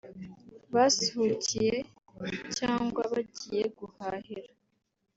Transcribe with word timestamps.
basuhukiye 0.73 1.75
cyangwa 2.57 3.01
bagiye 3.11 3.63
guhahira 3.77 4.51